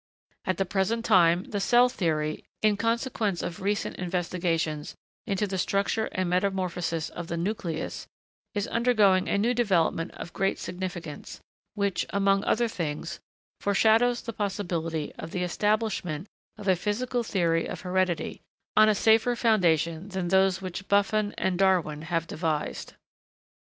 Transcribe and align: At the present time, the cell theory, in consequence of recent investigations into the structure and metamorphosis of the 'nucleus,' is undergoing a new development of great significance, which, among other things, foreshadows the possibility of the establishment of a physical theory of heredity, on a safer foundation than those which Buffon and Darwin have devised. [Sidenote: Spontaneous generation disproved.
At 0.45 0.57
the 0.57 0.65
present 0.65 1.05
time, 1.05 1.43
the 1.51 1.59
cell 1.59 1.87
theory, 1.87 2.43
in 2.63 2.75
consequence 2.75 3.43
of 3.43 3.61
recent 3.61 3.97
investigations 3.97 4.95
into 5.27 5.45
the 5.45 5.59
structure 5.59 6.05
and 6.13 6.27
metamorphosis 6.27 7.09
of 7.11 7.27
the 7.27 7.37
'nucleus,' 7.37 8.07
is 8.55 8.67
undergoing 8.69 9.29
a 9.29 9.37
new 9.37 9.53
development 9.53 10.09
of 10.15 10.33
great 10.33 10.57
significance, 10.57 11.39
which, 11.75 12.07
among 12.09 12.43
other 12.45 12.67
things, 12.67 13.19
foreshadows 13.59 14.23
the 14.23 14.33
possibility 14.33 15.13
of 15.19 15.29
the 15.29 15.43
establishment 15.43 16.25
of 16.57 16.67
a 16.67 16.75
physical 16.75 17.21
theory 17.21 17.67
of 17.67 17.81
heredity, 17.81 18.41
on 18.75 18.89
a 18.89 18.95
safer 18.95 19.35
foundation 19.35 20.09
than 20.09 20.29
those 20.29 20.63
which 20.63 20.87
Buffon 20.87 21.33
and 21.37 21.59
Darwin 21.59 22.01
have 22.01 22.25
devised. 22.25 22.27
[Sidenote: 22.31 22.73
Spontaneous 22.73 22.85
generation 22.87 23.43
disproved. 23.43 23.57